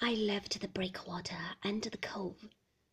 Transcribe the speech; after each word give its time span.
I 0.00 0.14
left 0.14 0.60
the 0.60 0.68
breakwater 0.68 1.56
and 1.62 1.82
the 1.82 1.96
cove, 1.98 2.48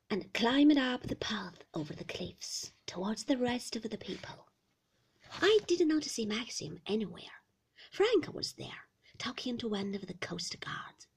and 0.09 0.33
climbed 0.33 0.78
up 0.78 1.04
the 1.04 1.16
path 1.16 1.63
over 1.74 1.93
the 1.93 2.04
cliffs 2.04 2.74
towards 2.85 3.24
the 3.24 3.38
rest 3.38 3.76
of 3.76 3.84
the 3.84 3.97
people. 3.97 4.47
I 5.42 5.60
did 5.66 5.88
not 5.88 6.04
see 6.04 6.26
Maxim 6.26 6.79
anywhere. 6.86 7.44
Frank 7.92 8.34
was 8.34 8.54
there, 8.54 8.88
talking 9.18 9.58
to 9.58 9.68
one 9.68 9.96
of 9.96 10.06
the 10.06 10.14
coast 10.14 10.60
guards. 10.60 11.08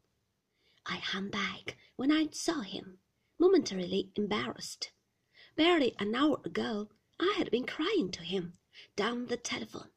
I 0.86 0.96
hung 0.96 1.29
back 1.30 1.77
when 1.96 2.11
I 2.11 2.29
saw 2.32 2.61
him, 2.61 2.98
momentarily 3.39 4.11
embarrassed. 4.16 4.91
Barely 5.55 5.95
an 5.98 6.14
hour 6.14 6.41
ago, 6.45 6.89
I 7.21 7.35
had 7.37 7.51
been 7.51 7.66
crying 7.66 8.11
to 8.12 8.23
him 8.23 8.55
down 8.96 9.27
the 9.27 9.37
telephone. 9.37 9.91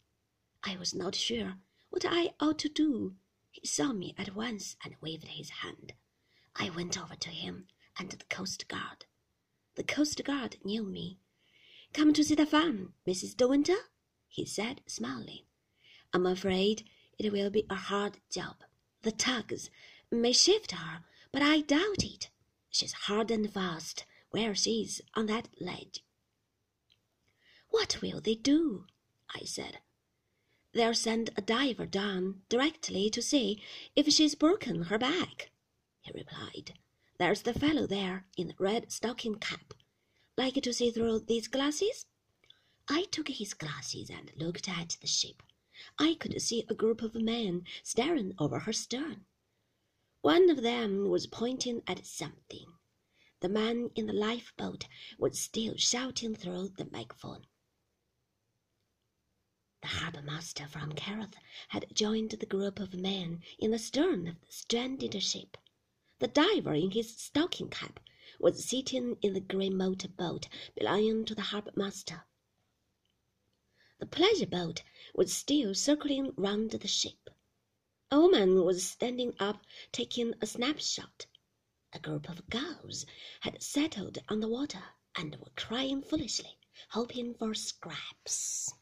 I 0.64 0.76
was 0.78 0.94
not 0.94 1.16
sure 1.16 1.56
what 1.90 2.06
I 2.06 2.34
ought 2.40 2.60
to 2.60 2.70
do. 2.70 3.16
He 3.60 3.66
saw 3.68 3.92
me 3.92 4.14
at 4.20 4.36
once 4.36 4.76
and 4.84 4.96
waved 5.02 5.30
his 5.30 5.50
hand. 5.50 5.94
I 6.56 6.70
went 6.70 6.96
over 6.96 7.16
to 7.16 7.30
him 7.32 7.68
and 7.98 8.12
the 8.12 8.24
coast 8.26 8.68
guard. 8.68 9.08
The 9.74 9.84
coast 9.84 10.24
guard 10.24 10.58
knew 10.64 10.84
me. 10.84 11.18
Come 11.92 12.14
to 12.14 12.24
see 12.24 12.36
the 12.36 12.46
fun, 12.46 12.94
Mrs. 13.08 13.36
De 13.36 13.48
Winter? 13.48 13.90
he 14.28 14.46
said, 14.46 14.82
smiling. 14.86 15.46
I'm 16.14 16.28
afraid 16.28 16.88
it 17.18 17.32
will 17.32 17.50
be 17.50 17.66
a 17.68 17.74
hard 17.74 18.20
job. 18.30 18.58
The 19.02 19.12
tugs 19.12 19.72
may 20.12 20.34
shift 20.34 20.74
her, 20.74 21.04
but 21.32 21.42
I 21.42 21.62
doubt 21.62 22.04
it. 22.04 22.30
She's 22.70 22.94
hard 22.94 23.32
and 23.32 23.52
fast 23.52 24.06
where 24.30 24.54
she 24.54 24.84
is 24.84 25.02
on 25.16 25.26
that 25.26 25.50
ledge. 25.60 26.04
What 27.70 28.04
will 28.04 28.22
they 28.22 28.36
do? 28.36 28.86
I 29.34 29.46
said. 29.46 29.80
They'll 30.78 30.94
send 30.94 31.32
a 31.36 31.42
diver 31.42 31.88
down 31.88 32.44
directly 32.50 33.10
to 33.10 33.20
see 33.20 33.64
if 33.96 34.08
she's 34.10 34.36
broken 34.36 34.84
her 34.84 35.00
back, 35.00 35.50
he 36.02 36.12
replied. 36.14 36.78
There's 37.18 37.42
the 37.42 37.60
fellow 37.60 37.88
there 37.88 38.28
in 38.38 38.50
the 38.50 38.56
red 38.60 38.92
stocking 38.92 39.40
cap. 39.40 39.74
Like 40.38 40.54
to 40.54 40.72
see 40.72 40.92
through 40.92 41.22
these 41.22 41.48
glasses? 41.48 42.06
I 42.88 43.06
took 43.06 43.28
his 43.28 43.56
glasses 43.56 44.12
and 44.12 44.32
looked 44.38 44.70
at 44.70 44.98
the 45.02 45.08
ship. 45.08 45.42
I 45.98 46.14
could 46.14 46.40
see 46.40 46.64
a 46.70 46.76
group 46.76 47.02
of 47.02 47.16
men 47.16 47.64
staring 47.82 48.36
over 48.38 48.60
her 48.60 48.74
stern. 48.74 49.26
One 50.22 50.48
of 50.48 50.62
them 50.62 51.10
was 51.10 51.26
pointing 51.26 51.82
at 51.88 52.06
something. 52.06 52.68
The 53.40 53.50
man 53.50 53.90
in 53.96 54.06
the 54.06 54.14
lifeboat 54.14 54.86
was 55.18 55.40
still 55.40 55.76
shouting 55.78 56.36
through 56.36 56.74
the 56.78 56.86
megaphone. 56.92 57.48
The 59.90 59.94
harbour 59.94 60.22
master 60.22 60.68
from 60.68 60.92
Kerrith 60.96 61.36
had 61.70 61.96
joined 61.96 62.32
the 62.32 62.46
group 62.46 62.78
of 62.82 62.94
men 62.94 63.42
in 63.58 63.72
the 63.72 63.80
stern 63.80 64.28
of 64.28 64.42
the 64.42 64.52
stranded 64.52 65.24
ship. 65.24 65.56
The 66.20 66.28
diver 66.28 66.74
in 66.74 66.92
his 66.92 67.16
stocking 67.16 67.70
cap 67.70 68.02
was 68.38 68.66
sitting 68.66 69.18
in 69.22 69.32
the 69.32 69.40
grey 69.40 69.70
motor 69.70 70.10
boat 70.10 70.50
belonging 70.76 71.24
to 71.24 71.36
the 71.36 71.42
harbour 71.42 71.72
master. 71.78 72.26
The 74.00 74.08
pleasure 74.08 74.46
boat 74.46 74.84
was 75.16 75.34
still 75.34 75.74
circling 75.74 76.34
round 76.36 76.72
the 76.72 76.86
ship. 76.86 77.30
A 78.12 78.20
woman 78.20 78.66
was 78.66 78.86
standing 78.86 79.36
up 79.40 79.66
taking 79.94 80.34
a 80.42 80.48
snapshot. 80.48 81.28
A 81.94 82.00
group 82.00 82.28
of 82.28 82.50
gulls 82.50 83.06
had 83.40 83.64
settled 83.64 84.18
on 84.28 84.42
the 84.42 84.50
water 84.50 84.84
and 85.16 85.38
were 85.38 85.54
crying 85.56 86.02
foolishly, 86.02 86.58
hoping 86.90 87.34
for 87.36 87.54
scraps. 87.54 88.74